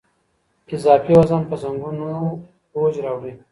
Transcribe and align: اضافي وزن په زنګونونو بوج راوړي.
اضافي 0.75 1.13
وزن 1.19 1.41
په 1.49 1.55
زنګونونو 1.63 2.21
بوج 2.71 2.93
راوړي. 3.05 3.33